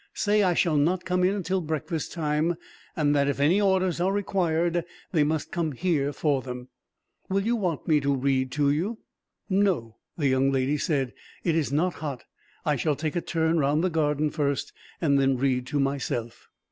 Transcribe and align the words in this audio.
Say 0.15 0.41
I 0.41 0.55
shall 0.55 0.77
not 0.77 1.05
come 1.05 1.23
in 1.23 1.35
until 1.35 1.61
breakfast 1.61 2.11
time, 2.11 2.55
and 2.95 3.15
that 3.15 3.27
if 3.27 3.39
any 3.39 3.61
orders 3.61 4.01
are 4.01 4.11
required, 4.11 4.83
they 5.11 5.23
must 5.23 5.51
come 5.51 5.73
here 5.73 6.11
for 6.11 6.41
them." 6.41 6.69
"Will 7.29 7.41
you 7.41 7.55
want 7.55 7.87
me 7.87 7.99
to 7.99 8.15
read 8.15 8.51
to 8.53 8.71
you?" 8.71 8.97
"No," 9.47 9.97
the 10.17 10.27
young 10.27 10.51
lady 10.51 10.79
said. 10.79 11.13
"It 11.43 11.55
is 11.55 11.71
not 11.71 11.93
hot. 12.01 12.23
I 12.65 12.77
shall 12.77 12.95
take 12.95 13.15
a 13.15 13.21
turn 13.21 13.59
round 13.59 13.83
the 13.83 13.91
garden, 13.91 14.31
first, 14.31 14.73
and 14.99 15.19
then 15.19 15.37
read 15.37 15.67
to 15.67 15.79
myself." 15.79 16.47